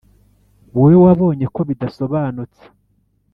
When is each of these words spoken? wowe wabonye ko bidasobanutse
wowe 0.75 0.95
wabonye 1.03 1.45
ko 1.55 1.59
bidasobanutse 1.69 2.63